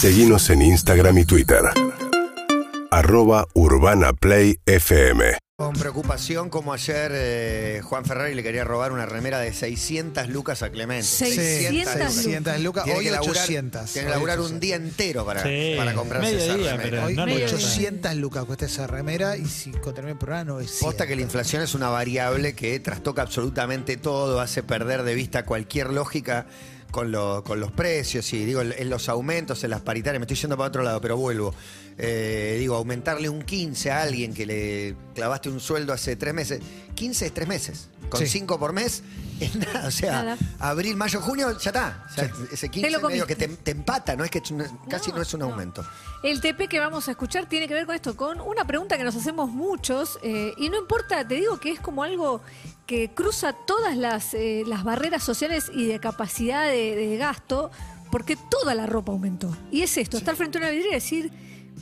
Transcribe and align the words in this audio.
Seguimos 0.00 0.48
en 0.50 0.62
Instagram 0.62 1.18
y 1.18 1.24
Twitter. 1.24 1.58
Arroba 2.92 3.48
Urbana 3.54 4.12
Play 4.12 4.60
FM. 4.64 5.38
Con 5.56 5.72
preocupación, 5.74 6.50
como 6.50 6.72
ayer 6.72 7.10
eh, 7.12 7.80
Juan 7.82 8.04
Ferrari 8.04 8.36
le 8.36 8.44
quería 8.44 8.62
robar 8.62 8.92
una 8.92 9.06
remera 9.06 9.40
de 9.40 9.52
600 9.52 10.28
lucas 10.28 10.62
a 10.62 10.70
Clemente. 10.70 11.02
600 11.02 11.72
lucas. 11.96 12.14
600 12.14 12.60
lucas, 12.60 12.84
Tiene 12.84 12.98
hoy 13.00 13.04
que 13.06 13.10
laburar, 13.10 13.42
800. 13.42 13.92
Tiene 13.92 14.06
que 14.06 14.14
laburar 14.14 14.38
un 14.38 14.44
800. 14.44 14.60
día 14.60 14.76
entero 14.76 15.26
para, 15.26 15.42
Sí, 15.42 15.74
para 15.76 15.94
comprarse 15.94 16.30
medio 16.32 16.44
esa 16.44 16.54
día, 16.54 16.70
remera. 16.76 16.90
pero 16.90 17.06
Hoy 17.06 17.14
no 17.16 17.26
Medio 17.26 17.38
día. 17.48 17.56
800 17.56 18.14
lucas 18.14 18.44
cuesta 18.44 18.66
esa 18.66 18.86
remera 18.86 19.36
y 19.36 19.46
si 19.46 19.72
termina 19.72 20.12
el 20.12 20.18
programa 20.18 20.44
900. 20.44 20.80
Posta 20.80 21.08
que 21.08 21.16
la 21.16 21.22
inflación 21.22 21.60
es 21.62 21.74
una 21.74 21.88
variable 21.88 22.52
que 22.54 22.78
trastoca 22.78 23.22
absolutamente 23.22 23.96
todo, 23.96 24.40
hace 24.40 24.62
perder 24.62 25.02
de 25.02 25.16
vista 25.16 25.44
cualquier 25.44 25.90
lógica 25.90 26.46
con, 26.90 27.10
lo- 27.12 27.42
con 27.44 27.60
los 27.60 27.70
precios 27.72 28.32
y 28.32 28.44
digo, 28.44 28.60
en 28.62 28.90
los 28.90 29.08
aumentos, 29.08 29.62
en 29.64 29.70
las 29.70 29.80
paritarias, 29.82 30.20
me 30.20 30.24
estoy 30.24 30.36
yendo 30.36 30.56
para 30.56 30.68
otro 30.68 30.82
lado, 30.82 31.00
pero 31.00 31.16
vuelvo. 31.16 31.54
Eh, 32.00 32.56
digo, 32.60 32.76
aumentarle 32.76 33.28
un 33.28 33.42
15 33.42 33.90
a 33.90 34.02
alguien 34.02 34.32
que 34.32 34.46
le 34.46 34.94
clavaste 35.14 35.48
un 35.48 35.58
sueldo 35.58 35.92
hace 35.92 36.14
tres 36.16 36.32
meses, 36.32 36.60
15 36.98 37.26
es 37.26 37.34
tres 37.34 37.46
meses, 37.48 37.88
con 38.10 38.20
Sí. 38.20 38.26
5 38.26 38.58
por 38.58 38.72
mes 38.72 39.02
es 39.40 39.54
nada, 39.54 39.86
o 39.86 39.90
sea, 39.92 40.10
Nada. 40.24 40.36
abril, 40.58 40.96
mayo, 40.96 41.20
junio, 41.20 41.56
ya 41.58 41.70
está. 41.70 42.04
O 42.10 42.12
sea, 42.14 42.24
Sí. 42.24 42.30
Ese 42.52 42.66
Te 42.66 42.70
15 42.72 42.90
lo 42.90 43.08
medio 43.08 43.26
que 43.26 43.36
te, 43.36 43.46
te 43.48 43.70
empata, 43.70 44.16
no 44.16 44.24
es 44.24 44.30
que 44.30 44.38
es 44.38 44.52
casi 44.88 45.12
no, 45.12 45.22
es 45.22 45.32
un 45.34 45.40
no. 45.40 45.46
aumento. 45.46 45.84
El 46.24 46.40
TP 46.40 46.66
que 46.68 46.80
vamos 46.80 47.06
a 47.06 47.12
escuchar 47.12 47.46
tiene 47.48 47.68
que 47.68 47.74
ver 47.74 47.86
con 47.86 47.94
esto, 47.94 48.16
con 48.16 48.40
una 48.40 48.64
pregunta 48.66 48.98
que 48.98 49.04
nos 49.04 49.14
hacemos 49.14 49.48
muchos, 49.50 50.18
eh, 50.22 50.52
y 50.58 50.68
no 50.70 50.76
importa, 50.76 51.26
te 51.26 51.36
digo 51.36 51.60
que 51.60 51.70
es 51.70 51.78
como 51.80 52.02
algo 52.02 52.40
que 52.86 53.10
cruza 53.14 53.52
todas 53.52 53.96
las, 53.96 54.34
eh, 54.34 54.64
las 54.66 54.82
barreras 54.82 55.22
sociales 55.22 55.70
y 55.72 55.86
de 55.86 56.00
capacidad 56.00 56.66
de, 56.66 56.96
de 56.96 57.16
gasto, 57.16 57.70
porque 58.10 58.36
toda 58.50 58.74
la 58.74 58.86
ropa 58.86 59.12
aumentó. 59.12 59.56
Y 59.70 59.82
es 59.82 59.96
esto, 59.98 60.16
estar 60.16 60.34
frente 60.34 60.58
a 60.58 60.62
una 60.62 60.70
vidriera 60.70 60.92
y 60.96 61.00
decir, 61.00 61.30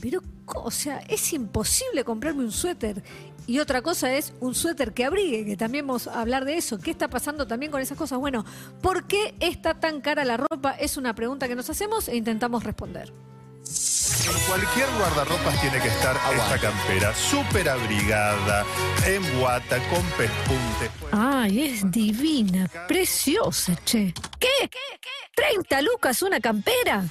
pero, 0.03 0.21
co- 0.45 0.63
o 0.65 0.71
sea, 0.71 0.99
es 1.09 1.33
imposible 1.33 2.05
comprarme 2.05 2.45
un 2.45 2.53
suéter. 2.53 3.03
Y 3.47 3.61
otra 3.61 3.83
cosa 3.83 4.13
es 4.13 4.33
un 4.41 4.55
suéter 4.55 4.93
que 4.93 5.05
abrigue, 5.05 5.45
que 5.45 5.57
también 5.57 5.87
vamos 5.87 6.09
a 6.09 6.21
hablar 6.21 6.45
de 6.45 6.57
eso. 6.57 6.79
¿Qué 6.79 6.91
está 6.91 7.09
pasando 7.09 7.47
también 7.47 7.71
con 7.71 7.81
esas 7.81 7.97
cosas? 7.97 8.19
Bueno, 8.19 8.45
¿por 8.83 9.07
qué 9.07 9.35
está 9.41 9.75
tan 9.75 10.01
cara 10.01 10.25
la 10.25 10.37
ropa? 10.37 10.73
Es 10.73 10.97
una 10.97 11.15
pregunta 11.15 11.47
que 11.47 11.55
nos 11.55 11.71
hacemos 11.71 12.09
e 12.09 12.17
intentamos 12.17 12.65
responder. 12.65 13.13
En 14.27 14.49
cualquier 14.49 14.89
guardarropas 14.99 15.61
tiene 15.61 15.81
que 15.81 15.89
estar 15.89 16.17
esta 16.35 16.59
campera, 16.59 17.15
súper 17.15 17.69
abrigada, 17.69 18.65
en 19.07 19.39
guata, 19.39 19.79
con 19.89 20.03
pespunte. 20.17 20.91
Ay, 21.13 21.63
es 21.63 21.91
divina, 21.91 22.69
preciosa, 22.89 23.77
che. 23.85 24.13
¿Qué? 24.39 24.71
¿30 25.37 25.83
lucas 25.83 26.23
una 26.23 26.41
campera? 26.41 27.05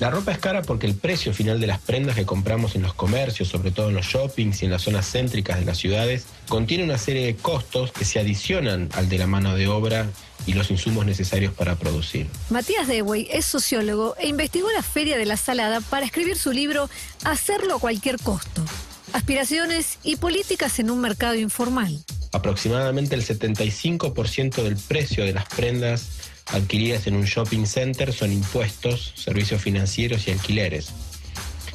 La 0.00 0.10
ropa 0.10 0.30
es 0.30 0.38
cara 0.38 0.62
porque 0.62 0.86
el 0.86 0.94
precio 0.94 1.34
final 1.34 1.58
de 1.60 1.66
las 1.66 1.80
prendas 1.80 2.14
que 2.14 2.24
compramos 2.24 2.76
en 2.76 2.82
los 2.82 2.94
comercios, 2.94 3.48
sobre 3.48 3.72
todo 3.72 3.88
en 3.88 3.96
los 3.96 4.06
shoppings 4.06 4.62
y 4.62 4.66
en 4.66 4.70
las 4.70 4.82
zonas 4.82 5.10
céntricas 5.10 5.58
de 5.58 5.64
las 5.64 5.76
ciudades, 5.76 6.26
contiene 6.48 6.84
una 6.84 6.98
serie 6.98 7.26
de 7.26 7.34
costos 7.34 7.90
que 7.90 8.04
se 8.04 8.20
adicionan 8.20 8.88
al 8.92 9.08
de 9.08 9.18
la 9.18 9.26
mano 9.26 9.56
de 9.56 9.66
obra 9.66 10.06
y 10.46 10.52
los 10.52 10.70
insumos 10.70 11.04
necesarios 11.04 11.52
para 11.52 11.74
producir. 11.74 12.28
Matías 12.48 12.86
Dewey 12.86 13.26
es 13.32 13.44
sociólogo 13.44 14.14
e 14.18 14.28
investigó 14.28 14.70
la 14.70 14.84
Feria 14.84 15.18
de 15.18 15.26
la 15.26 15.36
Salada 15.36 15.80
para 15.80 16.06
escribir 16.06 16.38
su 16.38 16.52
libro 16.52 16.88
Hacerlo 17.24 17.76
a 17.76 17.80
cualquier 17.80 18.18
costo. 18.18 18.64
Aspiraciones 19.12 19.98
y 20.04 20.14
políticas 20.14 20.78
en 20.78 20.90
un 20.90 21.00
mercado 21.00 21.34
informal. 21.34 21.98
Aproximadamente 22.30 23.16
el 23.16 23.26
75% 23.26 24.62
del 24.62 24.76
precio 24.76 25.24
de 25.24 25.32
las 25.32 25.46
prendas 25.46 26.27
adquiridas 26.52 27.06
en 27.06 27.16
un 27.16 27.24
shopping 27.24 27.64
center 27.64 28.12
son 28.12 28.32
impuestos, 28.32 29.12
servicios 29.16 29.62
financieros 29.62 30.28
y 30.28 30.32
alquileres. 30.32 30.92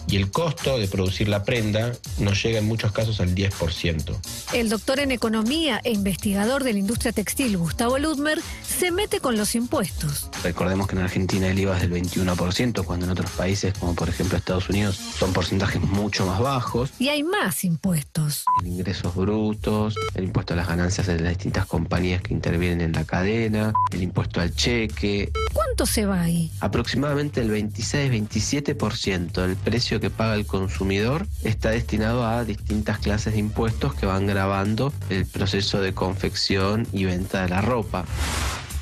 Y 0.07 0.17
el 0.17 0.31
costo 0.31 0.77
de 0.77 0.87
producir 0.87 1.27
la 1.27 1.43
prenda 1.43 1.93
no 2.19 2.33
llega 2.33 2.59
en 2.59 2.65
muchos 2.65 2.91
casos 2.91 3.19
al 3.19 3.33
10%. 3.33 4.15
El 4.53 4.69
doctor 4.69 4.99
en 4.99 5.11
economía 5.11 5.81
e 5.83 5.91
investigador 5.91 6.63
de 6.63 6.73
la 6.73 6.79
industria 6.79 7.11
textil, 7.11 7.57
Gustavo 7.57 7.97
Ludmer, 7.97 8.39
se 8.65 8.91
mete 8.91 9.19
con 9.19 9.37
los 9.37 9.55
impuestos. 9.55 10.29
Recordemos 10.43 10.87
que 10.87 10.95
en 10.95 11.01
Argentina 11.03 11.47
el 11.47 11.59
IVA 11.59 11.77
es 11.77 11.89
del 11.89 11.93
21%, 11.93 12.83
cuando 12.83 13.05
en 13.05 13.11
otros 13.11 13.31
países, 13.31 13.73
como 13.79 13.95
por 13.95 14.09
ejemplo 14.09 14.37
Estados 14.37 14.69
Unidos, 14.69 14.95
son 14.95 15.33
porcentajes 15.33 15.81
mucho 15.81 16.25
más 16.25 16.39
bajos. 16.39 16.91
Y 16.99 17.09
hay 17.09 17.23
más 17.23 17.63
impuestos. 17.63 18.45
Ingresos 18.63 19.15
brutos, 19.15 19.95
el 20.15 20.25
impuesto 20.25 20.53
a 20.53 20.57
las 20.57 20.67
ganancias 20.67 21.07
de 21.07 21.19
las 21.19 21.29
distintas 21.29 21.65
compañías 21.65 22.21
que 22.21 22.33
intervienen 22.33 22.81
en 22.81 22.91
la 22.93 23.05
cadena, 23.05 23.73
el 23.91 24.03
impuesto 24.03 24.41
al 24.41 24.53
cheque. 24.53 25.31
¿Cuánto 25.53 25.85
se 25.85 26.05
va 26.05 26.21
ahí? 26.21 26.51
Aproximadamente 26.59 27.41
el 27.41 27.51
26-27% 27.51 29.41
del 29.41 29.55
precio 29.55 29.92
que 29.99 30.09
paga 30.09 30.35
el 30.35 30.45
consumidor 30.45 31.27
está 31.43 31.71
destinado 31.71 32.25
a 32.25 32.43
distintas 32.43 32.99
clases 32.99 33.33
de 33.33 33.39
impuestos 33.39 33.93
que 33.93 34.05
van 34.05 34.27
grabando 34.27 34.93
el 35.09 35.25
proceso 35.25 35.81
de 35.81 35.93
confección 35.93 36.87
y 36.91 37.05
venta 37.05 37.43
de 37.43 37.49
la 37.49 37.61
ropa. 37.61 38.05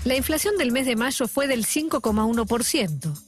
La 0.04 0.16
inflación 0.16 0.58
del 0.58 0.72
mes 0.72 0.86
de 0.86 0.96
mayo 0.96 1.28
fue 1.28 1.48
del 1.48 1.66
5,1%, 1.66 3.20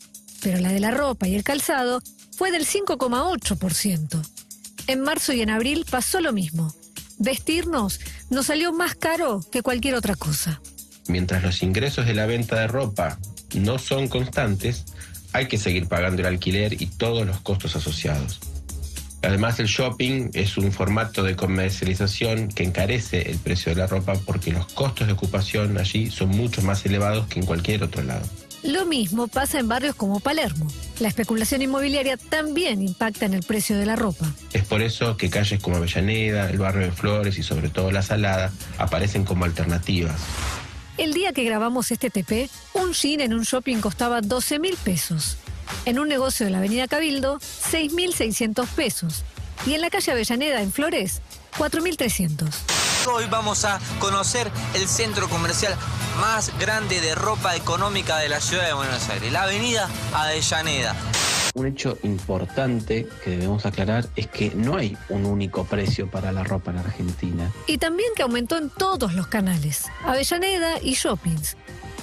pero 0.42 0.60
la 0.60 0.72
de 0.72 0.80
la 0.80 0.92
ropa 0.92 1.28
y 1.28 1.36
el 1.36 1.44
calzado 1.44 2.02
fue 2.36 2.52
del 2.52 2.66
5,8%. 2.66 4.22
En 4.88 5.02
marzo 5.02 5.34
y 5.34 5.42
en 5.42 5.50
abril 5.50 5.86
pasó 5.90 6.20
lo 6.20 6.34
mismo. 6.34 6.74
Vestirnos 7.20 8.00
nos 8.30 8.48
salió 8.48 8.74
más 8.74 8.96
caro 8.96 9.42
que 9.52 9.62
cualquier 9.62 9.96
otra 9.96 10.16
cosa. 10.16 10.60
Mientras 11.08 11.44
los 11.44 11.62
ingresos 11.64 12.06
de 12.06 12.14
la 12.14 12.26
venta 12.26 12.60
de 12.60 12.68
ropa 12.68 13.20
no 13.54 13.78
son 13.78 14.08
constantes, 14.08 14.86
hay 15.34 15.48
que 15.48 15.58
seguir 15.58 15.88
pagando 15.88 16.22
el 16.22 16.28
alquiler 16.28 16.82
y 16.82 16.86
todos 16.86 17.26
los 17.26 17.42
costos 17.42 17.76
asociados. 17.76 18.40
Además, 19.24 19.60
el 19.60 19.68
shopping 19.68 20.32
es 20.34 20.58
un 20.58 20.72
formato 20.72 21.24
de 21.24 21.36
comercialización 21.36 22.50
que 22.50 22.64
encarece 22.64 23.32
el 23.32 23.38
precio 23.38 23.72
de 23.72 23.78
la 23.80 23.88
ropa 23.88 24.14
porque 24.26 24.52
los 24.52 24.68
costos 24.74 25.08
de 25.08 25.14
ocupación 25.14 25.78
allí 25.78 26.12
son 26.12 26.30
mucho 26.30 26.62
más 26.62 26.86
elevados 26.86 27.28
que 27.28 27.40
en 27.40 27.46
cualquier 27.46 27.84
otro 27.84 28.04
lado. 28.04 28.28
Lo 28.64 28.86
mismo 28.86 29.28
pasa 29.28 29.60
en 29.60 29.68
barrios 29.68 29.96
como 29.96 30.20
Palermo. 30.20 30.68
La 31.00 31.10
especulación 31.10 31.62
inmobiliaria 31.62 32.18
también 32.18 32.82
impacta 32.82 33.26
en 33.26 33.34
el 33.34 33.44
precio 33.44 33.78
de 33.78 33.86
la 33.86 33.96
ropa. 33.96 34.26
Es 34.54 34.64
por 34.64 34.82
eso 34.82 35.18
que 35.18 35.30
calles 35.30 35.62
como 35.62 35.78
Avellaneda, 35.78 36.50
el 36.50 36.60
barrio 36.60 36.86
de 36.86 36.92
Flores 36.92 37.38
y 37.38 37.44
sobre 37.44 37.70
todo 37.70 37.92
La 37.92 38.02
Salada 38.02 38.52
aparecen 38.78 39.26
como 39.26 39.44
alternativas. 39.46 40.16
El 40.98 41.14
día 41.14 41.34
que 41.34 41.44
grabamos 41.44 41.92
este 41.92 42.12
TP, 42.12 42.50
un 42.74 42.94
jean 42.94 43.22
en 43.22 43.34
un 43.34 43.42
shopping 43.42 43.78
costaba 43.78 44.22
12 44.22 44.60
mil 44.60 44.78
pesos. 44.78 45.38
En 45.86 45.98
un 45.98 46.08
negocio 46.08 46.46
de 46.46 46.52
la 46.52 46.60
Avenida 46.60 46.88
Cabildo, 46.88 47.40
6.600 47.40 48.68
pesos. 48.68 49.24
Y 49.66 49.74
en 49.74 49.82
la 49.82 49.90
calle 49.90 50.12
Avellaneda, 50.12 50.62
en 50.62 50.72
Flores, 50.72 51.22
4.300. 51.58 52.48
Hoy 53.12 53.26
vamos 53.30 53.66
a 53.66 53.80
conocer 54.00 54.52
el 54.76 54.88
centro 54.88 55.28
comercial 55.30 55.76
más 56.22 56.58
grande 56.60 57.02
de 57.02 57.16
ropa 57.16 57.56
económica 57.56 58.18
de 58.18 58.30
la 58.30 58.40
ciudad 58.40 58.68
de 58.68 58.74
Buenos 58.74 59.10
Aires, 59.10 59.32
la 59.32 59.44
avenida 59.44 59.90
Avellaneda. 60.14 60.96
Un 61.56 61.68
hecho 61.68 62.00
importante 62.02 63.08
que 63.24 63.30
debemos 63.30 63.68
aclarar 63.68 64.08
es 64.16 64.26
que 64.26 64.52
no 64.56 64.76
hay 64.76 64.98
un 65.10 65.26
único 65.26 65.66
precio 65.66 66.10
para 66.10 66.32
la 66.32 66.44
ropa 66.44 66.72
en 66.72 66.80
Argentina. 66.80 67.52
Y 67.68 67.78
también 67.78 68.10
que 68.16 68.24
aumentó 68.24 68.58
en 68.58 68.72
todos 68.72 69.14
los 69.14 69.28
canales, 69.28 69.86
Avellaneda 70.04 70.82
y 70.82 70.94
shoppings. 70.94 71.56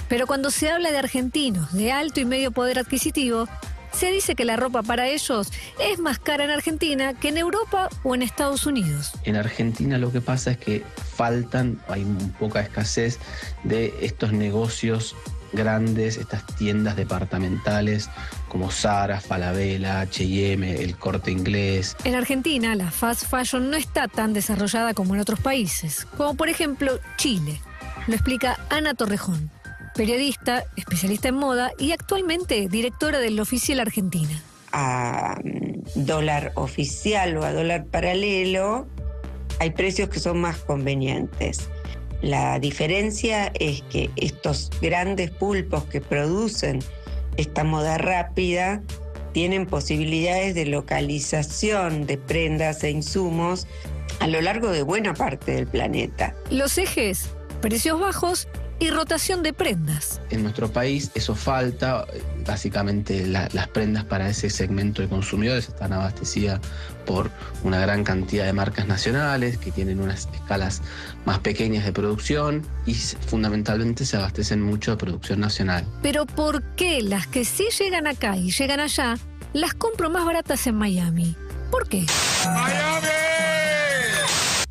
Pero 0.08 0.28
cuando 0.28 0.52
se 0.52 0.70
habla 0.70 0.92
de 0.92 0.98
argentinos 0.98 1.72
de 1.72 1.90
alto 1.90 2.20
y 2.20 2.24
medio 2.24 2.52
poder 2.52 2.78
adquisitivo, 2.78 3.48
se 3.92 4.12
dice 4.12 4.36
que 4.36 4.44
la 4.44 4.56
ropa 4.56 4.84
para 4.84 5.08
ellos 5.08 5.50
es 5.80 5.98
más 5.98 6.20
cara 6.20 6.44
en 6.44 6.50
Argentina 6.50 7.14
que 7.14 7.30
en 7.30 7.38
Europa 7.38 7.88
o 8.04 8.14
en 8.14 8.22
Estados 8.22 8.66
Unidos. 8.66 9.12
En 9.24 9.34
Argentina 9.34 9.98
lo 9.98 10.12
que 10.12 10.20
pasa 10.20 10.52
es 10.52 10.58
que 10.58 10.84
faltan, 11.16 11.80
hay 11.88 12.04
poca 12.38 12.60
escasez 12.60 13.18
de 13.64 13.92
estos 14.00 14.32
negocios 14.32 15.16
grandes, 15.52 16.16
estas 16.16 16.44
tiendas 16.56 16.96
departamentales 16.96 18.08
como 18.48 18.70
Zara, 18.70 19.20
Falabella, 19.20 20.00
H&M, 20.00 20.82
El 20.82 20.96
Corte 20.96 21.30
Inglés. 21.30 21.96
En 22.04 22.14
Argentina, 22.14 22.74
la 22.74 22.90
fast 22.90 23.26
fashion 23.26 23.70
no 23.70 23.76
está 23.76 24.08
tan 24.08 24.32
desarrollada 24.32 24.94
como 24.94 25.14
en 25.14 25.20
otros 25.20 25.40
países, 25.40 26.06
como 26.16 26.34
por 26.34 26.48
ejemplo 26.48 26.98
Chile. 27.16 27.60
Lo 28.06 28.14
explica 28.14 28.58
Ana 28.70 28.94
Torrejón, 28.94 29.50
periodista, 29.94 30.64
especialista 30.76 31.28
en 31.28 31.36
moda 31.36 31.72
y 31.78 31.92
actualmente 31.92 32.68
directora 32.68 33.18
del 33.18 33.38
Oficial 33.40 33.80
Argentina. 33.80 34.42
a 34.72 35.36
mm, 35.42 36.04
dólar 36.06 36.52
oficial 36.54 37.36
o 37.36 37.44
a 37.44 37.52
dólar 37.52 37.86
paralelo, 37.86 38.86
hay 39.58 39.70
precios 39.70 40.08
que 40.08 40.20
son 40.20 40.40
más 40.40 40.58
convenientes. 40.58 41.68
La 42.22 42.58
diferencia 42.58 43.52
es 43.58 43.82
que 43.90 44.10
estos 44.16 44.70
grandes 44.80 45.30
pulpos 45.30 45.84
que 45.84 46.00
producen 46.00 46.80
esta 47.36 47.64
moda 47.64 47.96
rápida 47.98 48.82
tienen 49.32 49.66
posibilidades 49.66 50.54
de 50.54 50.66
localización 50.66 52.06
de 52.06 52.18
prendas 52.18 52.84
e 52.84 52.90
insumos 52.90 53.66
a 54.18 54.26
lo 54.26 54.40
largo 54.40 54.70
de 54.70 54.82
buena 54.82 55.14
parte 55.14 55.52
del 55.52 55.66
planeta. 55.66 56.34
Los 56.50 56.76
ejes, 56.78 57.30
precios 57.62 57.98
bajos 57.98 58.48
y 58.80 58.90
rotación 58.90 59.42
de 59.42 59.52
prendas. 59.52 60.20
En 60.30 60.42
nuestro 60.42 60.72
país 60.72 61.10
eso 61.14 61.34
falta, 61.36 62.06
básicamente 62.46 63.26
la- 63.26 63.48
las 63.52 63.68
prendas 63.68 64.04
para 64.04 64.28
ese 64.28 64.50
segmento 64.50 65.02
de 65.02 65.08
consumidores 65.08 65.68
están 65.68 65.92
abastecidas 65.92 66.60
por 67.06 67.30
una 67.62 67.78
gran 67.78 68.02
cantidad 68.04 68.44
de 68.46 68.52
marcas 68.52 68.86
nacionales 68.86 69.58
que 69.58 69.70
tienen 69.70 70.00
unas 70.00 70.28
escalas 70.32 70.80
más 71.26 71.38
pequeñas 71.40 71.84
de 71.84 71.92
producción 71.92 72.66
y 72.86 72.94
fundamentalmente 72.94 74.04
se 74.06 74.16
abastecen 74.16 74.62
mucho 74.62 74.92
de 74.92 74.96
producción 74.96 75.40
nacional. 75.40 75.84
Pero 76.02 76.24
¿por 76.26 76.62
qué 76.74 77.02
las 77.02 77.26
que 77.26 77.44
sí 77.44 77.68
llegan 77.78 78.06
acá 78.06 78.36
y 78.36 78.50
llegan 78.50 78.80
allá, 78.80 79.16
las 79.52 79.74
compro 79.74 80.08
más 80.10 80.24
baratas 80.24 80.66
en 80.66 80.76
Miami? 80.76 81.36
¿Por 81.70 81.86
qué? 81.88 82.06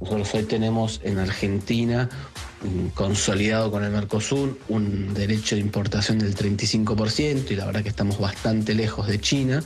Nosotros 0.01 0.33
hoy 0.33 0.43
tenemos 0.43 1.01
en 1.03 1.19
Argentina 1.19 2.09
consolidado 2.93 3.71
con 3.71 3.83
el 3.83 3.91
Mercosur 3.91 4.59
un 4.67 5.13
derecho 5.13 5.55
de 5.55 5.61
importación 5.61 6.19
del 6.19 6.35
35% 6.35 7.51
y 7.51 7.55
la 7.55 7.65
verdad 7.65 7.83
que 7.83 7.89
estamos 7.89 8.19
bastante 8.19 8.73
lejos 8.73 9.07
de 9.07 9.19
China, 9.19 9.63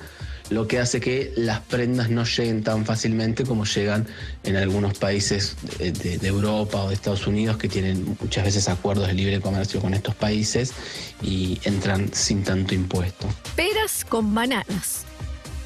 lo 0.50 0.68
que 0.68 0.80
hace 0.80 1.00
que 1.00 1.32
las 1.36 1.62
prendas 1.62 2.10
no 2.10 2.26
lleguen 2.26 2.64
tan 2.64 2.86
fácilmente 2.86 3.44
como 3.46 3.66
llegan 3.66 4.08
en 4.44 4.58
algunos 4.58 4.98
países 4.98 5.56
de, 5.80 6.28
Europa 6.28 6.84
o 6.84 6.90
de 6.90 6.96
Estados 6.96 7.26
Unidos 7.28 7.58
que 7.58 7.70
tienen 7.70 8.18
muchas 8.20 8.46
veces 8.46 8.68
acuerdos 8.70 9.08
de 9.08 9.14
libre 9.14 9.40
comercio 9.40 9.80
con 9.80 9.94
estos 9.94 10.16
países 10.16 10.74
y 11.22 11.60
entran 11.64 12.14
sin 12.14 12.44
tanto 12.44 12.76
impuesto. 12.76 13.28
Peras 13.56 14.06
con 14.06 14.34
bananas. 14.36 15.06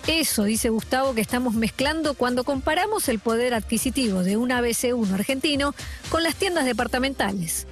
Eso 0.08 0.46
dice 0.46 0.70
Gustavo 0.70 1.14
que 1.14 1.20
estamos 1.20 1.54
mezclando 1.54 2.14
cuando 2.14 2.46
comparamos 2.46 3.10
el 3.10 3.20
poder 3.20 3.54
adquisitivo 3.54 4.24
de 4.24 4.38
un 4.38 4.52
ABC1 4.52 5.12
argentino 5.12 5.76
con 6.10 6.24
las 6.24 6.36
tiendas 6.36 6.64
departamentales. 6.64 7.68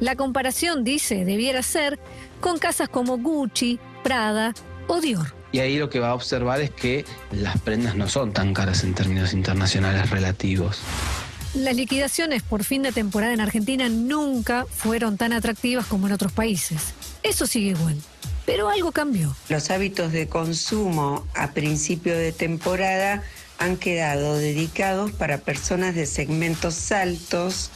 La 0.00 0.16
comparación, 0.16 0.82
dice, 0.82 1.26
debiera 1.26 1.62
ser 1.62 1.98
con 2.40 2.58
casas 2.58 2.88
como 2.88 3.18
Gucci, 3.18 3.78
Prada 4.02 4.54
o 4.86 5.02
Dior. 5.02 5.34
Y 5.52 5.60
ahí 5.60 5.76
lo 5.76 5.90
que 5.90 6.00
va 6.00 6.08
a 6.08 6.14
observar 6.14 6.62
es 6.62 6.70
que 6.70 7.04
las 7.30 7.60
prendas 7.60 7.94
no 7.96 8.08
son 8.08 8.32
tan 8.32 8.54
caras 8.54 8.82
en 8.82 8.94
términos 8.94 9.34
internacionales 9.34 10.08
relativos. 10.08 10.80
Las 11.54 11.76
liquidaciones 11.76 12.42
por 12.42 12.64
fin 12.64 12.82
de 12.82 12.92
temporada 12.92 13.34
en 13.34 13.40
Argentina 13.40 13.90
nunca 13.90 14.66
fueron 14.68 15.18
tan 15.18 15.34
atractivas 15.34 15.86
como 15.86 16.06
en 16.06 16.14
otros 16.14 16.32
países. 16.32 16.94
Eso 17.22 17.46
sigue 17.46 17.70
igual. 17.70 17.98
Pero 18.46 18.68
algo 18.68 18.92
cambió. 18.92 19.34
Los 19.48 19.70
hábitos 19.70 20.12
de 20.12 20.28
consumo 20.28 21.26
a 21.34 21.52
principio 21.52 22.16
de 22.16 22.32
temporada 22.32 23.22
han 23.58 23.76
quedado 23.76 24.36
dedicados 24.36 25.12
para 25.12 25.38
personas 25.38 25.94
de 25.94 26.06
segmentos 26.06 26.92
altos 26.92 27.70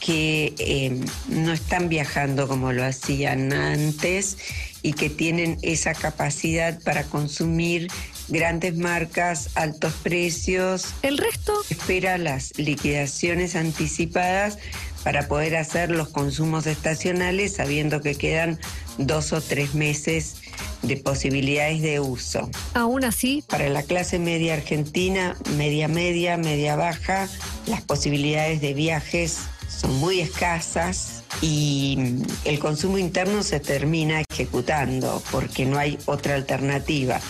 que 0.00 0.54
eh, 0.58 1.00
no 1.28 1.52
están 1.52 1.88
viajando 1.88 2.46
como 2.46 2.72
lo 2.72 2.84
hacían 2.84 3.52
antes 3.52 4.36
y 4.82 4.92
que 4.92 5.10
tienen 5.10 5.58
esa 5.62 5.94
capacidad 5.94 6.80
para 6.82 7.04
consumir 7.04 7.88
grandes 8.28 8.76
marcas, 8.76 9.50
altos 9.54 9.94
precios. 10.02 10.94
El 11.02 11.18
resto 11.18 11.54
espera 11.70 12.18
las 12.18 12.56
liquidaciones 12.56 13.56
anticipadas 13.56 14.58
para 15.02 15.28
poder 15.28 15.56
hacer 15.56 15.90
los 15.90 16.08
consumos 16.08 16.66
estacionales 16.66 17.54
sabiendo 17.54 18.00
que 18.00 18.14
quedan 18.14 18.60
dos 18.98 19.32
o 19.32 19.40
tres 19.40 19.74
meses 19.74 20.36
de 20.82 20.96
posibilidades 20.96 21.82
de 21.82 22.00
uso. 22.00 22.50
Aún 22.74 23.04
así, 23.04 23.42
Para 23.48 23.68
la 23.68 23.82
clase 23.82 24.18
media 24.18 24.54
argentina, 24.54 25.36
media 25.56 25.88
media, 25.88 26.36
media 26.36 26.76
baja, 26.76 27.28
las 27.66 27.82
posibilidades 27.82 28.60
de 28.60 28.74
viajes 28.74 29.38
son 29.68 29.94
muy 29.96 30.20
escasas 30.20 31.24
y 31.42 32.22
el 32.44 32.58
consumo 32.58 32.98
interno 32.98 33.42
se 33.42 33.60
termina 33.60 34.22
ejecutando 34.30 35.22
porque 35.30 35.66
no 35.66 35.78
hay 35.78 35.98
otra 36.06 36.34
alternativa. 36.34 37.20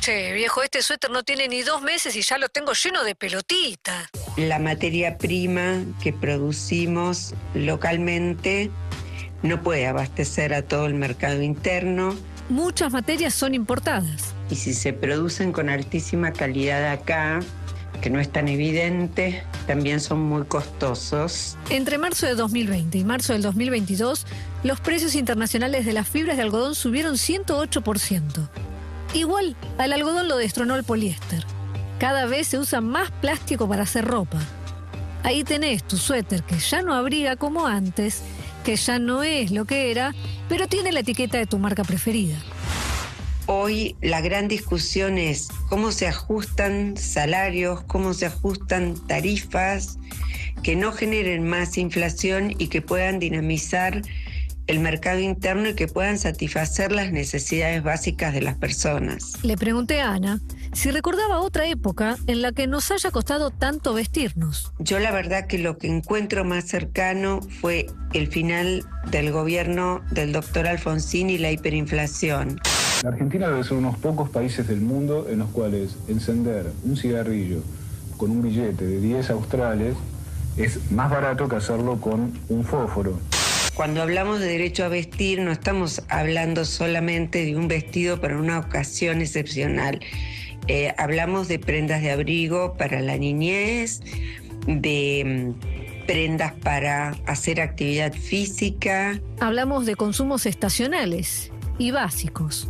Che, 0.00 0.32
viejo, 0.32 0.62
este 0.62 0.80
suéter 0.82 1.10
no 1.10 1.22
tiene 1.24 1.46
ni 1.48 1.62
dos 1.62 1.82
meses 1.82 2.16
y 2.16 2.22
ya 2.22 2.38
lo 2.38 2.48
tengo 2.48 2.72
lleno 2.72 3.04
de 3.04 3.14
pelotitas. 3.14 4.08
La 4.36 4.58
materia 4.58 5.18
prima 5.18 5.84
que 6.02 6.14
producimos 6.14 7.34
localmente 7.54 8.70
no 9.42 9.62
puede 9.62 9.86
abastecer 9.86 10.52
a 10.54 10.62
todo 10.62 10.86
el 10.86 10.94
mercado 10.94 11.42
interno 11.42 12.14
Muchas 12.48 12.92
materias 12.92 13.32
son 13.34 13.54
importadas. 13.54 14.34
y 14.50 14.56
si 14.56 14.74
se 14.74 14.92
producen 14.92 15.52
con 15.52 15.68
altísima 15.68 16.32
calidad 16.32 16.90
acá, 16.90 17.40
que 18.00 18.10
no 18.10 18.18
es 18.18 18.32
tan 18.32 18.48
evidente, 18.48 19.44
también 19.66 20.00
son 20.00 20.20
muy 20.22 20.44
costosos. 20.44 21.56
Entre 21.68 21.96
marzo 21.98 22.26
de 22.26 22.34
2020 22.34 22.98
y 22.98 23.04
marzo 23.04 23.34
del 23.34 23.42
2022, 23.42 24.26
los 24.64 24.80
precios 24.80 25.14
internacionales 25.14 25.84
de 25.86 25.92
las 25.92 26.08
fibras 26.08 26.36
de 26.38 26.42
algodón 26.42 26.74
subieron 26.74 27.14
108%. 27.14 28.48
Igual, 29.14 29.54
al 29.78 29.92
algodón 29.92 30.28
lo 30.28 30.36
destronó 30.36 30.74
el 30.76 30.82
poliéster. 30.84 31.44
Cada 31.98 32.26
vez 32.26 32.48
se 32.48 32.58
usa 32.58 32.80
más 32.80 33.10
plástico 33.10 33.68
para 33.68 33.82
hacer 33.82 34.04
ropa. 34.06 34.38
Ahí 35.22 35.44
tenés 35.44 35.84
tu 35.84 35.98
suéter 35.98 36.42
que 36.42 36.58
ya 36.58 36.80
no 36.82 36.94
abriga 36.94 37.36
como 37.36 37.66
antes, 37.66 38.22
que 38.64 38.76
ya 38.76 38.98
no 38.98 39.22
es 39.22 39.50
lo 39.50 39.64
que 39.64 39.90
era, 39.90 40.14
pero 40.48 40.68
tiene 40.68 40.92
la 40.92 41.00
etiqueta 41.00 41.38
de 41.38 41.46
tu 41.46 41.58
marca 41.58 41.84
preferida. 41.84 42.36
Hoy 43.46 43.96
la 44.00 44.20
gran 44.20 44.46
discusión 44.46 45.18
es 45.18 45.48
cómo 45.68 45.90
se 45.90 46.06
ajustan 46.06 46.96
salarios, 46.96 47.82
cómo 47.84 48.14
se 48.14 48.26
ajustan 48.26 48.94
tarifas 49.06 49.98
que 50.62 50.76
no 50.76 50.92
generen 50.92 51.48
más 51.48 51.78
inflación 51.78 52.54
y 52.58 52.68
que 52.68 52.82
puedan 52.82 53.18
dinamizar 53.18 54.02
el 54.70 54.78
mercado 54.78 55.18
interno 55.18 55.68
y 55.68 55.74
que 55.74 55.88
puedan 55.88 56.16
satisfacer 56.16 56.92
las 56.92 57.10
necesidades 57.10 57.82
básicas 57.82 58.32
de 58.32 58.40
las 58.40 58.54
personas. 58.54 59.32
Le 59.42 59.56
pregunté 59.56 60.00
a 60.00 60.12
Ana 60.12 60.40
si 60.72 60.92
recordaba 60.92 61.40
otra 61.40 61.66
época 61.66 62.16
en 62.28 62.40
la 62.40 62.52
que 62.52 62.68
nos 62.68 62.92
haya 62.92 63.10
costado 63.10 63.50
tanto 63.50 63.94
vestirnos. 63.94 64.72
Yo 64.78 65.00
la 65.00 65.10
verdad 65.10 65.48
que 65.48 65.58
lo 65.58 65.76
que 65.76 65.88
encuentro 65.88 66.44
más 66.44 66.66
cercano 66.66 67.40
fue 67.60 67.88
el 68.12 68.28
final 68.28 68.84
del 69.10 69.32
gobierno 69.32 70.02
del 70.12 70.32
doctor 70.32 70.68
Alfonsín 70.68 71.30
y 71.30 71.38
la 71.38 71.50
hiperinflación. 71.50 72.60
La 73.02 73.08
Argentina 73.08 73.48
debe 73.48 73.64
ser 73.64 73.72
uno 73.72 73.88
de 73.88 73.92
los 73.94 74.00
pocos 74.00 74.30
países 74.30 74.68
del 74.68 74.82
mundo 74.82 75.26
en 75.28 75.40
los 75.40 75.48
cuales 75.48 75.96
encender 76.06 76.70
un 76.84 76.96
cigarrillo 76.96 77.58
con 78.16 78.30
un 78.30 78.40
billete 78.40 78.86
de 78.86 79.00
10 79.00 79.30
australes 79.30 79.96
es 80.56 80.92
más 80.92 81.10
barato 81.10 81.48
que 81.48 81.56
hacerlo 81.56 82.00
con 82.00 82.34
un 82.48 82.64
fósforo. 82.64 83.18
Cuando 83.74 84.02
hablamos 84.02 84.40
de 84.40 84.46
derecho 84.46 84.84
a 84.84 84.88
vestir 84.88 85.40
no 85.40 85.52
estamos 85.52 86.02
hablando 86.08 86.64
solamente 86.64 87.44
de 87.44 87.56
un 87.56 87.68
vestido 87.68 88.20
para 88.20 88.38
una 88.38 88.58
ocasión 88.58 89.20
excepcional. 89.20 90.00
Eh, 90.66 90.92
hablamos 90.98 91.48
de 91.48 91.58
prendas 91.58 92.02
de 92.02 92.10
abrigo 92.10 92.74
para 92.76 93.00
la 93.00 93.16
niñez, 93.16 94.00
de 94.66 95.54
mm, 95.56 96.06
prendas 96.06 96.52
para 96.52 97.10
hacer 97.26 97.60
actividad 97.60 98.12
física, 98.12 99.20
Hablamos 99.38 99.86
de 99.86 99.96
consumos 99.96 100.44
estacionales 100.44 101.50
y 101.78 101.92
básicos. 101.92 102.68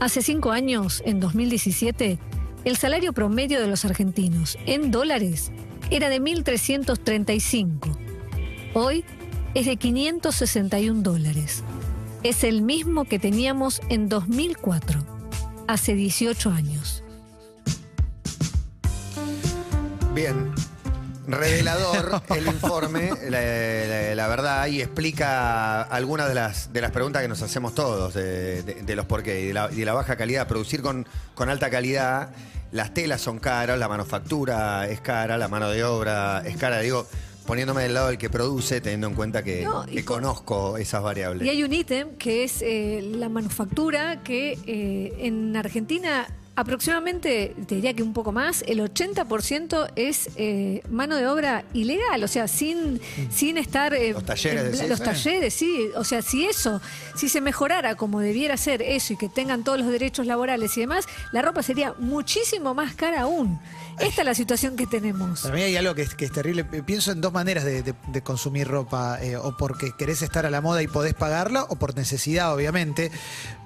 Hace 0.00 0.22
cinco 0.22 0.50
años, 0.50 1.02
en 1.04 1.20
2017, 1.20 2.18
el 2.64 2.76
salario 2.76 3.12
promedio 3.12 3.60
de 3.60 3.68
los 3.68 3.84
argentinos 3.84 4.58
en 4.66 4.90
dólares 4.90 5.52
era 5.90 6.08
de 6.08 6.20
1.335. 6.20 7.96
Hoy 8.74 9.04
es 9.54 9.66
de 9.66 9.76
561 9.76 11.02
dólares. 11.02 11.62
Es 12.22 12.44
el 12.44 12.62
mismo 12.62 13.04
que 13.04 13.18
teníamos 13.18 13.80
en 13.88 14.08
2004, 14.08 15.00
hace 15.66 15.94
18 15.94 16.50
años. 16.50 17.02
Bien. 20.14 20.52
Revelador 21.26 22.22
el 22.36 22.46
informe, 22.48 23.12
la, 23.28 24.26
verdad, 24.26 24.66
y 24.66 24.82
explica 24.82 25.82
algunas 25.82 26.28
de 26.28 26.34
las, 26.34 26.72
de 26.72 26.80
las 26.80 26.90
preguntas 26.90 27.22
que 27.22 27.28
nos 27.28 27.40
hacemos 27.42 27.72
todos, 27.72 28.14
de, 28.14 28.94
los 28.96 29.06
por 29.06 29.22
qué, 29.22 29.40
y 29.42 29.46
de 29.46 29.54
la, 29.54 29.68
de 29.68 29.84
la 29.84 29.92
baja 29.92 30.16
calidad. 30.16 30.48
Producir 30.48 30.82
con, 30.82 31.06
con 31.34 31.48
alta 31.48 31.70
calidad, 31.70 32.30
las 32.72 32.92
telas 32.94 33.20
son 33.20 33.38
caras, 33.38 33.78
la 33.78 33.88
manufactura 33.88 34.88
es 34.88 35.00
cara, 35.00 35.38
la 35.38 35.46
mano 35.46 35.70
de 35.70 35.84
obra 35.84 36.42
es 36.44 36.56
cara. 36.56 36.80
Digo, 36.80 37.06
poniéndome 37.50 37.82
del 37.82 37.94
lado 37.94 38.06
del 38.10 38.16
que 38.18 38.30
produce, 38.30 38.80
teniendo 38.80 39.08
en 39.08 39.14
cuenta 39.14 39.42
que, 39.42 39.64
No, 39.64 39.84
y 39.88 39.96
que 39.96 40.04
con- 40.04 40.20
conozco 40.22 40.76
esas 40.78 41.02
variables. 41.02 41.44
Y 41.44 41.50
hay 41.50 41.64
un 41.64 41.72
ítem 41.72 42.10
que 42.16 42.44
es 42.44 42.62
eh, 42.62 43.02
la 43.02 43.28
manufactura 43.28 44.22
que 44.22 44.56
eh, 44.66 45.12
en 45.18 45.56
Argentina 45.56 46.28
aproximadamente, 46.60 47.54
te 47.66 47.74
diría 47.76 47.94
que 47.94 48.02
un 48.02 48.12
poco 48.12 48.32
más, 48.32 48.62
el 48.66 48.80
80% 48.80 49.92
es 49.96 50.28
eh, 50.36 50.82
mano 50.90 51.16
de 51.16 51.26
obra 51.26 51.64
ilegal, 51.72 52.22
o 52.24 52.28
sea, 52.28 52.48
sin, 52.48 53.00
sin 53.30 53.56
estar... 53.58 53.94
eh, 53.94 54.12
Los 54.12 54.24
talleres, 54.24 54.64
en- 54.64 54.72
decís, 54.72 54.88
Los 54.88 55.00
¿eh? 55.00 55.04
talleres, 55.04 55.54
sí. 55.54 55.88
O 55.96 56.04
sea, 56.04 56.22
si 56.22 56.46
eso, 56.46 56.80
si 57.16 57.28
se 57.28 57.40
mejorara 57.40 57.94
como 57.96 58.20
debiera 58.20 58.56
ser 58.56 58.82
eso 58.82 59.12
y 59.12 59.16
que 59.16 59.28
tengan 59.28 59.64
todos 59.64 59.78
los 59.80 59.88
derechos 59.88 60.26
laborales 60.26 60.76
y 60.76 60.80
demás, 60.80 61.06
la 61.32 61.42
ropa 61.42 61.62
sería 61.62 61.94
muchísimo 61.98 62.74
más 62.74 62.94
cara 62.94 63.22
aún. 63.22 63.58
Esta 63.98 64.22
es 64.22 64.26
la 64.26 64.34
situación 64.34 64.76
que 64.76 64.86
tenemos. 64.86 65.42
Para 65.42 65.54
mí 65.54 65.62
hay 65.62 65.76
algo 65.76 65.94
que 65.94 66.02
es, 66.02 66.14
que 66.14 66.24
es 66.24 66.32
terrible. 66.32 66.64
Pienso 66.64 67.12
en 67.12 67.20
dos 67.20 67.32
maneras 67.32 67.64
de, 67.64 67.82
de- 67.82 67.94
de 68.08 68.22
consumir 68.22 68.66
ropa. 68.66 69.18
eh, 69.22 69.36
o 69.36 69.56
porque 69.56 69.92
querés 69.98 70.22
estar 70.22 70.46
a 70.46 70.50
la 70.50 70.60
moda 70.60 70.82
y 70.82 70.86
podés 70.86 71.14
pagarla, 71.14 71.64
o 71.64 71.76
por 71.76 71.94
necesidad, 71.96 72.54
obviamente. 72.54 73.10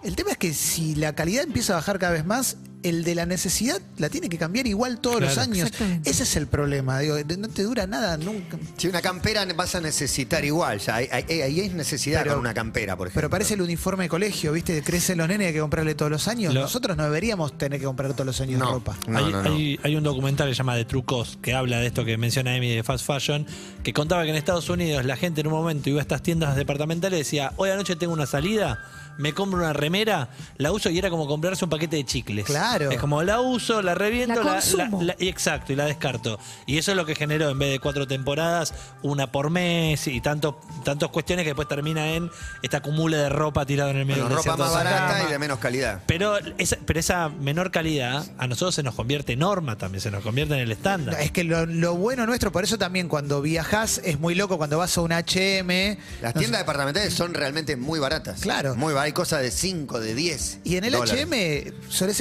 El 0.02 0.16
tema 0.16 0.32
es 0.32 0.38
que 0.38 0.52
si 0.52 0.94
la 0.96 1.14
calidad 1.14 1.44
empieza 1.44 1.72
a 1.74 1.76
bajar 1.76 1.98
cada 1.98 2.12
vez 2.12 2.24
más, 2.26 2.56
el 2.84 3.02
de 3.04 3.14
la 3.14 3.26
necesidad 3.26 3.80
la 3.98 4.08
tiene 4.08 4.28
que 4.28 4.38
cambiar 4.38 4.66
igual 4.66 5.00
todos 5.00 5.20
los 5.20 5.38
años. 5.38 5.70
Ese 6.04 6.22
es 6.22 6.36
el 6.36 6.46
problema. 6.46 6.98
Digo, 7.00 7.16
no 7.38 7.48
te 7.48 7.62
dura 7.64 7.86
nada 7.86 8.16
nunca. 8.16 8.58
Si 8.76 8.86
una 8.86 9.02
campera 9.02 9.44
vas 9.56 9.74
a 9.74 9.80
necesitar 9.80 10.44
igual, 10.44 10.78
ya 10.78 10.96
hay- 10.96 11.08
hay- 11.10 11.40
ahí 11.42 11.60
hay 11.60 11.68
necesidad 11.70 12.20
Pero- 12.22 12.34
con 12.34 12.40
una 12.40 12.54
campera, 12.54 12.96
por 12.96 13.08
ejemplo. 13.08 13.20
Pero 13.22 13.30
parece 13.30 13.54
el 13.54 13.62
uniforme 13.62 14.04
de 14.04 14.08
colegio, 14.08 14.52
¿viste? 14.52 14.82
Crecen 14.82 15.18
los 15.18 15.26
nenes, 15.28 15.48
hay 15.48 15.52
que 15.54 15.60
comprarle 15.60 15.94
todos 15.94 16.10
los 16.12 16.28
años. 16.28 16.52
Lo- 16.54 16.60
Nosotros 16.62 16.96
no 16.96 17.04
deberíamos 17.04 17.56
tener 17.58 17.78
que 17.80 17.86
comprar 17.86 18.12
todos 18.12 18.26
los 18.26 18.40
años 18.40 18.60
No. 18.60 18.72
ropa. 18.72 18.96
No, 19.08 19.18
hay, 19.18 19.32
no, 19.32 19.42
no. 19.42 19.54
hay- 19.54 19.78
hay 19.82 19.96
un 19.96 20.04
documental 20.04 20.48
que 20.48 20.54
se 20.54 20.58
llama 20.58 20.76
The 20.76 20.84
True 20.84 21.04
Cost, 21.04 21.40
que 21.40 21.54
habla 21.54 21.78
de 21.80 21.86
esto 21.86 22.04
que 22.04 22.16
menciona 22.16 22.56
Emi 22.56 22.74
de 22.74 22.82
Fast 22.82 23.06
Fashion, 23.06 23.46
que 23.82 23.92
contaba 23.92 24.22
que 24.24 24.30
en 24.30 24.36
Estados 24.36 24.68
Unidos 24.68 25.04
la 25.04 25.16
gente 25.16 25.40
en 25.40 25.46
un 25.48 25.52
momento 25.54 25.90
iba 25.90 26.00
a 26.00 26.02
estas 26.02 26.22
tiendas 26.22 26.56
departamentales 26.56 27.16
y 27.16 27.22
decía, 27.22 27.52
hoy 27.56 27.70
anoche 27.70 27.96
tengo 27.96 28.12
una 28.12 28.26
salida, 28.26 28.82
me 29.18 29.32
compro 29.32 29.58
una 29.60 29.72
remera, 29.72 30.28
la 30.58 30.72
uso 30.72 30.90
y 30.90 30.98
era 30.98 31.08
como 31.10 31.26
comprarse 31.28 31.64
un 31.64 31.70
paquete 31.70 31.96
de 31.96 32.04
chicles. 32.04 32.44
Claro. 32.46 32.73
Es 32.82 32.98
como 32.98 33.22
la 33.22 33.40
uso, 33.40 33.82
la 33.82 33.94
reviento, 33.94 34.42
La 34.42 34.52
consumo. 34.52 35.02
la- 35.02 35.16
y 35.18 35.28
exacto, 35.28 35.72
y 35.72 35.76
la 35.76 35.84
descarto. 35.86 36.38
Y 36.66 36.78
eso 36.78 36.90
es 36.92 36.96
lo 36.96 37.06
que 37.06 37.14
generó, 37.14 37.50
en 37.50 37.58
vez 37.58 37.70
de 37.70 37.78
cuatro 37.80 38.06
temporadas, 38.06 38.74
una 39.02 39.30
por 39.32 39.50
mes 39.50 40.06
y 40.06 40.20
tanto, 40.20 40.60
tantas 40.84 41.08
cuestiones 41.10 41.44
que 41.44 41.50
después 41.50 41.68
termina 41.68 42.12
en 42.14 42.30
esta 42.62 42.78
acumula 42.78 43.16
de 43.18 43.28
ropa 43.28 43.64
tirada 43.66 43.90
en 43.90 43.98
el 43.98 44.06
medio 44.06 44.22
Bueno, 44.24 44.36
de 44.36 44.42
ropa 44.42 44.56
más 44.56 44.72
barata 44.72 45.24
y 45.28 45.32
de 45.32 45.38
menos 45.38 45.58
calidad. 45.58 46.00
Pero 46.06 46.36
esa, 46.58 46.76
pero 46.84 47.00
esa 47.00 47.28
menor 47.28 47.70
calidad 47.70 48.24
a 48.38 48.46
nosotros 48.46 48.74
se 48.74 48.82
nos 48.82 48.94
convierte 48.94 49.32
en 49.34 49.40
norma 49.40 49.76
también, 49.78 50.00
se 50.00 50.10
nos 50.10 50.22
convierte 50.22 50.54
en 50.54 50.60
el 50.60 50.72
estándar. 50.72 51.20
Es 51.20 51.30
que 51.30 51.44
lo, 51.44 51.66
lo 51.66 51.94
bueno 51.94 52.26
nuestro, 52.26 52.52
por 52.52 52.64
eso 52.64 52.78
también 52.78 53.08
cuando 53.08 53.40
viajas 53.42 54.00
es 54.04 54.18
muy 54.18 54.34
loco 54.34 54.58
cuando 54.58 54.78
vas 54.78 54.96
a 54.96 55.00
un 55.00 55.12
HM. 55.12 55.98
Las 56.22 56.34
no 56.34 56.38
tiendas 56.40 56.58
sé, 56.58 56.64
departamentales 56.64 57.14
son 57.14 57.34
realmente 57.34 57.76
muy 57.76 57.98
baratas. 58.00 58.40
Claro. 58.40 58.74
Muy 58.74 58.92
baratas. 58.92 59.04
Hay 59.06 59.12
cosas 59.12 59.42
de 59.42 59.50
5, 59.50 60.00
de 60.00 60.14
10. 60.14 60.58
Y 60.64 60.76
en 60.76 60.84
el. 60.84 60.94
HM 60.94 61.72
solés 61.90 62.20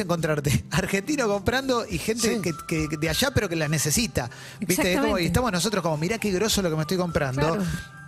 argentino 0.71 1.27
comprando 1.27 1.85
y 1.89 1.97
gente 1.97 2.35
Sí. 2.35 2.41
que, 2.67 2.88
que 2.89 2.97
de 2.97 3.09
allá 3.09 3.31
pero 3.33 3.47
que 3.50 3.55
las 3.55 3.69
necesita. 3.69 4.29
¿Viste? 4.59 4.93
Es 4.93 5.00
como- 5.00 5.19
y 5.19 5.25
estamos 5.25 5.51
nosotros 5.51 5.81
como, 5.83 5.97
mirá 5.97 6.17
qué 6.17 6.31
grosso 6.31 6.62
lo 6.62 6.69
que 6.69 6.75
me 6.75 6.81
estoy 6.81 6.97
comprando. 6.97 7.41
Claro. 7.41 7.63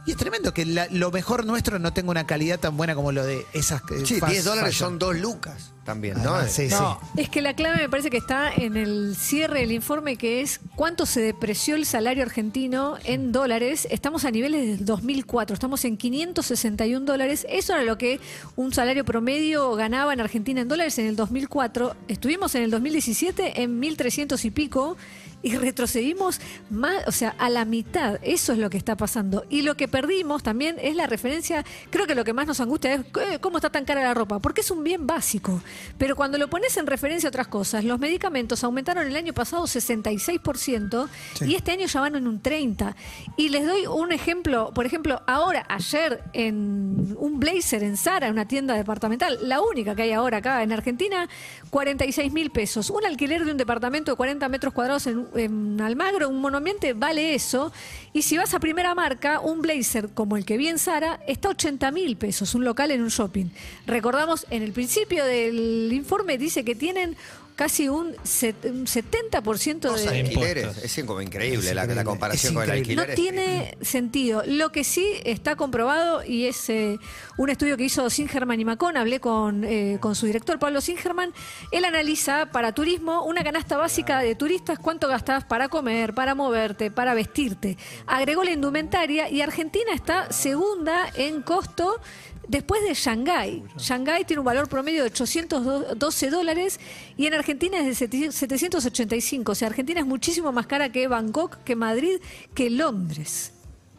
Y 0.06 0.12
es 0.12 0.18
tremendo 0.18 0.54
que 0.54 0.66
la- 0.66 0.88
lo 0.92 1.10
mejor 1.12 1.46
nuestro 1.46 1.80
no 1.80 1.92
tenga 1.92 2.12
una 2.12 2.28
calidad 2.28 2.60
tan 2.60 2.78
buena 2.78 2.94
como 2.94 3.12
lo 3.12 3.26
de 3.26 3.44
esas 3.54 3.82
eh, 3.92 4.06
Sí, 4.06 4.20
fast 4.20 4.32
10 4.34 4.46
dólares 4.46 4.70
fashion. 4.76 4.90
son 4.92 5.00
2 5.00 5.18
lucas 5.20 5.72
también, 5.84 6.22
¿no? 6.24 6.36
Ah, 6.36 6.48
sí, 6.48 6.68
No, 6.70 7.00
sí. 7.16 7.22
Es 7.22 7.30
que 7.30 7.42
la 7.42 7.54
clave 7.56 7.78
me 7.78 7.90
parece 7.90 8.10
que 8.12 8.18
está 8.18 8.52
en 8.54 8.76
el 8.78 9.16
cierre 9.16 9.60
del 9.62 9.72
informe, 9.72 10.16
que 10.16 10.42
es 10.42 10.60
cuánto 10.76 11.06
se 11.08 11.22
depreció 11.22 11.76
el 11.76 11.86
salario 11.88 12.24
argentino 12.24 12.98
en 13.04 13.32
dólares. 13.32 13.88
Estamos 13.92 14.26
a 14.26 14.32
niveles 14.32 14.78
del 14.78 14.86
2004, 14.86 15.54
estamos 15.56 15.84
en 15.86 15.98
561 15.98 17.06
dólares. 17.06 17.46
Eso 17.50 17.74
era 17.74 17.84
lo 17.84 17.98
que 17.98 18.20
un 18.56 18.74
salario 18.74 19.06
promedio 19.06 19.74
ganaba 19.76 20.14
en 20.14 20.22
Argentina 20.22 20.62
en 20.62 20.68
dólares 20.68 20.98
en 21.00 21.08
el 21.08 21.16
2004. 21.16 21.96
Estuvimos 22.08 22.54
en 22.56 22.64
el 22.64 22.72
2017 22.72 23.62
en 23.64 23.80
1.300 23.82 24.44
y 24.46 24.52
pico. 24.52 24.98
Y 25.46 25.58
retrocedimos 25.58 26.42
más, 26.72 27.08
o 27.08 27.12
sea, 27.12 27.36
a 27.38 27.52
la 27.52 27.66
mitad. 27.66 28.18
Eso 28.24 28.54
es 28.54 28.58
lo 28.58 28.72
que 28.72 28.80
está 28.80 28.98
pasando. 28.98 29.46
Y 29.48 29.62
lo 29.62 29.78
que 29.78 29.88
perdimos 29.88 30.42
también 30.42 30.78
es 30.82 30.96
la 30.96 31.06
referencia. 31.06 31.64
Creo 31.92 32.08
que 32.08 32.16
lo 32.16 32.24
que 32.24 32.34
más 32.34 32.48
nos 32.48 32.62
angustia 32.62 32.96
es 32.96 33.02
eh, 33.02 33.38
cómo 33.40 33.60
está 33.60 33.70
tan 33.70 33.86
cara 33.86 34.02
la 34.02 34.16
ropa, 34.16 34.40
porque 34.40 34.62
es 34.62 34.72
un 34.72 34.84
bien 34.84 35.06
básico. 35.06 35.62
Pero 36.00 36.16
cuando 36.16 36.40
lo 36.40 36.50
pones 36.50 36.76
en 36.78 36.88
referencia 36.88 37.28
a 37.28 37.30
otras 37.30 37.48
cosas, 37.48 37.84
los 37.84 38.00
medicamentos 38.00 38.64
aumentaron 38.64 39.06
el 39.06 39.16
año 39.16 39.34
pasado 39.34 39.66
66% 39.66 41.10
y 41.42 41.54
este 41.54 41.74
año 41.74 41.86
ya 41.86 42.02
van 42.02 42.16
en 42.16 42.26
un 42.26 42.42
30%. 42.42 42.96
Y 43.38 43.50
les 43.50 43.68
doy 43.68 43.86
un 43.86 44.12
ejemplo, 44.12 44.72
por 44.74 44.88
ejemplo, 44.88 45.22
ahora, 45.28 45.64
ayer, 45.70 46.24
en 46.34 47.16
un 47.20 47.40
blazer 47.40 47.84
en 47.84 47.98
Zara, 47.98 48.26
en 48.26 48.34
una 48.34 48.48
tienda 48.48 48.74
departamental, 48.74 49.38
la 49.44 49.62
única 49.62 49.96
que 49.96 50.02
hay 50.02 50.12
ahora 50.12 50.38
acá 50.38 50.64
en 50.64 50.72
Argentina, 50.72 51.30
46 51.70 52.34
mil 52.34 52.50
pesos. 52.50 52.90
Un 52.90 53.06
alquiler 53.06 53.46
de 53.46 53.52
un 53.52 53.58
departamento 53.58 54.12
de 54.12 54.18
40 54.18 54.50
metros 54.50 54.74
cuadrados 54.74 55.06
en, 55.06 55.28
en 55.36 55.80
Almagro, 55.82 56.30
un 56.30 56.40
monoambiente, 56.40 56.94
vale 56.94 57.36
eso. 57.36 57.72
Y 58.14 58.22
si 58.22 58.38
vas 58.38 58.54
a 58.54 58.60
primera 58.60 58.96
marca, 58.96 59.40
un 59.40 59.62
blazer 59.62 60.10
como 60.14 60.38
el 60.38 60.46
que 60.46 60.58
vi 60.58 60.68
en 60.68 60.80
Zara 60.80 61.20
está 61.28 61.50
80 61.50 61.92
mil 61.92 62.18
pesos, 62.18 62.56
un 62.56 62.64
local 62.66 62.92
en 62.92 63.02
un 63.02 63.10
shopping. 63.10 63.48
Recordamos, 63.86 64.46
en 64.50 64.64
el 64.64 64.72
principio 64.72 65.26
del 65.26 65.92
informe 65.92 66.38
dice 66.38 66.64
que 66.64 66.76
tienen 66.76 67.16
casi 67.56 67.90
un, 67.90 68.16
set- 68.24 68.66
un 68.66 68.86
70% 68.86 69.84
Los 69.84 70.04
de... 70.04 70.10
alquileres. 70.10 70.64
impuestos. 70.66 70.98
Es 70.98 71.06
como 71.06 71.22
increíble, 71.22 71.70
Es 71.70 71.76
la, 71.76 72.04
comparación 72.04 72.54
con 72.54 72.64
el 72.64 72.72
alquiler. 72.72 73.10
No 73.10 73.16
tiene 73.16 73.78
sentido. 73.82 74.44
Lo 74.46 74.72
que 74.72 74.84
sí 74.84 75.06
está 75.24 75.56
comprobado 75.56 76.24
y 76.24 76.46
es 76.46 76.70
eh, 76.70 76.98
un 77.38 77.50
estudio 77.50 77.78
que 77.78 77.84
hizo 77.86 78.10
Singerman 78.10 78.60
y 78.60 78.66
Macón, 78.66 78.98
hablé 78.98 79.20
con, 79.20 79.64
eh, 79.64 79.98
con 80.00 80.16
su 80.16 80.26
director 80.26 80.60
Pablo 80.60 80.82
Singerman, 80.82 81.34
él 81.72 81.86
analiza 81.86 82.48
para 82.52 82.74
turismo 82.74 83.24
una 83.24 83.44
canasta 83.44 83.78
básica 83.78 84.20
de 84.20 84.36
turistas, 84.36 84.80
cuánto 84.80 85.08
gastas 85.08 85.46
para 85.46 85.70
comer, 85.70 86.14
para 86.14 86.36
moverte, 86.36 86.92
para 86.92 87.14
vestirte. 87.14 87.78
Agregó 88.08 88.44
la 88.44 88.52
indumentaria 88.52 89.30
y 89.30 89.42
Argentina 89.42 89.94
está 89.94 90.32
segunda 90.32 91.10
en 91.16 91.42
costo 91.42 92.00
después 92.48 92.82
de 92.84 92.94
Shanghái. 92.94 93.64
Shanghái 93.78 94.26
tiene 94.26 94.40
un 94.40 94.46
valor 94.46 94.68
promedio 94.70 95.04
de 95.04 95.10
812 95.10 96.30
dólares 96.30 96.80
y 97.18 97.26
en 97.28 97.34
Argentina 97.34 97.80
es 97.80 98.00
de 98.00 98.32
785. 98.32 99.52
O 99.52 99.56
sea, 99.56 99.68
Argentina 99.68 100.00
es 100.00 100.06
muchísimo 100.06 100.52
más 100.52 100.68
cara 100.68 100.92
que 100.92 101.08
Bangkok, 101.08 101.58
que 101.64 101.76
Madrid, 101.76 102.20
que 102.54 102.70
Londres. 102.70 103.52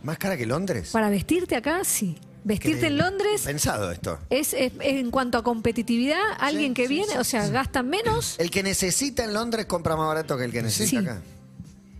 ¿Más 0.02 0.18
cara 0.18 0.36
que 0.36 0.46
Londres? 0.46 0.90
Para 0.92 1.10
vestirte 1.10 1.56
acá, 1.56 1.82
sí. 1.84 2.16
Vestirte 2.44 2.86
en 2.86 2.96
Londres 2.98 3.42
Pensado 3.42 3.90
esto. 3.90 4.20
es, 4.30 4.54
es- 4.54 4.72
en 4.78 5.10
cuanto 5.10 5.36
a 5.36 5.42
competitividad, 5.42 6.20
alguien 6.38 6.74
que 6.74 6.86
viene, 6.86 7.18
o 7.18 7.24
sea, 7.24 7.48
gasta 7.48 7.82
menos. 7.82 8.36
El 8.38 8.52
que 8.52 8.62
necesita 8.62 9.24
en 9.24 9.34
Londres 9.34 9.66
compra 9.66 9.96
más 9.96 10.06
barato 10.06 10.36
que 10.38 10.44
el 10.44 10.52
que 10.52 10.62
necesita 10.62 11.00
acá. 11.00 11.22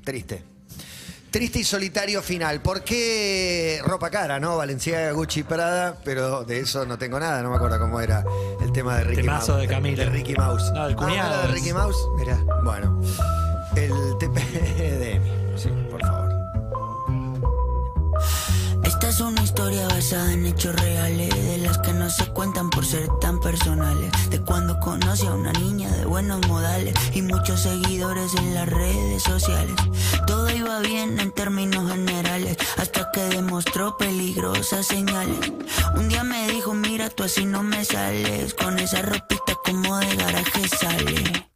Triste. 0.05 0.45
Triste 1.31 1.59
y 1.59 1.65
solitario 1.65 2.23
final. 2.23 2.61
¿Por 2.63 2.83
qué 2.83 3.81
ropa 3.85 4.09
cara, 4.11 4.41
no? 4.41 4.57
Valenciaga, 4.57 5.13
Gucci, 5.13 5.43
Prada, 5.43 5.97
pero 6.05 6.45
de 6.45 6.61
eso 6.61 6.87
no 6.87 6.97
tengo 6.97 7.21
nada, 7.21 7.43
no 7.43 7.51
me 7.51 7.57
acuerdo 7.57 7.79
cómo 7.79 8.01
era 8.01 8.25
el 8.61 8.73
tema 8.73 8.97
de 8.97 9.05
Ricky 9.05 9.23
Temazo 9.23 9.53
Mouse. 9.53 9.63
de 9.63 9.69
Camilo. 9.69 9.97
De 9.99 10.07
Ricky 10.11 10.35
Mouse. 10.35 10.73
No, 10.73 10.87
el 10.87 10.95
Ah, 10.95 10.97
cuñado 10.97 11.35
¿era 11.35 11.43
de 11.47 11.49
Ricky 11.55 11.73
Mouse? 11.75 11.97
Mirá. 12.17 12.39
Bueno, 12.65 13.01
el 13.77 13.93
TP 14.19 14.41
de 14.41 15.13
Emi. 15.17 15.31
Sí, 15.57 15.69
por 15.91 16.01
favor. 16.01 16.27
Esta 18.85 19.09
es 19.09 19.21
una 19.21 19.43
historia 19.43 19.87
basada 19.89 20.33
en 20.33 20.47
hechos 20.47 20.75
reales, 20.81 21.29
de 21.35 21.59
las 21.59 21.77
que 21.79 21.93
no 21.93 22.09
se 22.09 22.27
cuentan 22.33 22.71
por 22.71 22.87
ser 22.87 23.09
tan 23.21 23.41
personales. 23.41 24.11
Conocí 24.83 25.27
a 25.27 25.33
una 25.33 25.53
niña 25.53 25.91
de 25.91 26.05
buenos 26.05 26.47
modales 26.49 26.95
y 27.13 27.23
muchos 27.23 27.63
seguidores 27.63 28.35
en 28.35 28.55
las 28.55 28.69
redes 28.69 29.23
sociales. 29.23 29.75
Todo 30.27 30.51
iba 30.51 30.81
bien 30.81 31.19
en 31.21 31.33
términos 31.33 31.91
generales, 31.91 32.57
hasta 32.77 33.11
que 33.13 33.21
demostró 33.23 33.97
peligrosas 33.97 34.87
señales. 34.87 35.53
Un 35.97 36.09
día 36.09 36.25
me 36.25 36.49
dijo, 36.49 36.75
mira, 36.75 37.11
tú 37.11 37.25
así 37.25 37.45
no 37.45 37.63
me 37.63 37.85
sales, 37.85 38.55
con 38.55 38.79
esa 38.79 39.03
ropita 39.03 39.55
como 39.65 39.99
de 39.99 40.17
garaje 40.17 40.69
sale. 40.69 41.49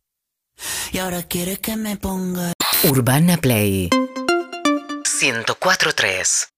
Y 0.93 0.99
ahora 0.99 1.23
quiere 1.23 1.59
que 1.59 1.77
me 1.77 1.97
ponga. 1.97 2.53
Urbana 2.85 3.37
Play 3.37 3.91
104.3 5.21 6.51